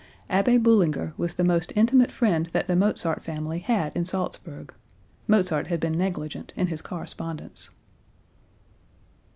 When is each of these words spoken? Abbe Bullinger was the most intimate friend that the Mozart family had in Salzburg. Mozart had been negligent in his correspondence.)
Abbe 0.31 0.57
Bullinger 0.57 1.13
was 1.15 1.35
the 1.35 1.43
most 1.43 1.71
intimate 1.75 2.09
friend 2.11 2.49
that 2.53 2.67
the 2.67 2.75
Mozart 2.75 3.21
family 3.23 3.59
had 3.59 3.95
in 3.95 4.03
Salzburg. 4.03 4.73
Mozart 5.27 5.67
had 5.67 5.79
been 5.79 5.93
negligent 5.95 6.51
in 6.55 6.65
his 6.65 6.81
correspondence.) 6.81 7.69